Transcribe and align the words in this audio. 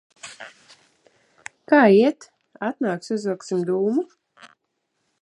Kā 1.73 1.83
iet? 1.97 2.29
Atnāksi, 2.71 3.13
uzvilksim 3.19 3.65
dūmu? 3.71 4.11